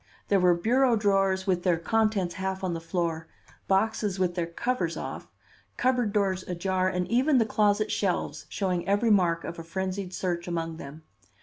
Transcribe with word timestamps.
There 0.29 0.39
were 0.39 0.55
bureau 0.55 0.95
drawers 0.95 1.45
with 1.45 1.61
their 1.61 1.77
contents 1.77 2.33
half 2.33 2.63
on 2.63 2.73
the 2.73 2.81
floor, 2.81 3.27
boxes 3.67 4.17
with 4.17 4.33
their 4.33 4.47
covers 4.47 4.97
off, 4.97 5.27
cupboard 5.77 6.11
doors 6.11 6.41
ajar 6.47 6.87
and 6.89 7.07
even 7.07 7.37
the 7.37 7.45
closet 7.45 7.91
shelves 7.91 8.47
showing 8.49 8.87
every 8.87 9.11
mark 9.11 9.43
of 9.43 9.59
a 9.59 9.63
frenzied 9.63 10.11
search 10.11 10.47
among 10.47 10.77
them. 10.77 11.03